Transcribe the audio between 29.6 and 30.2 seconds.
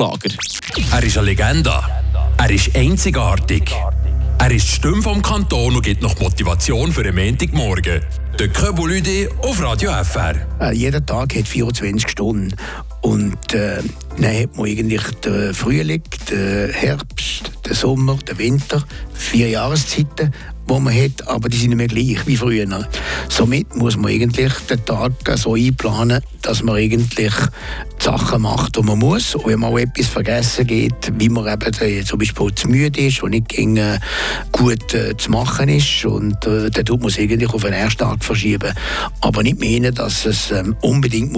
man auch etwas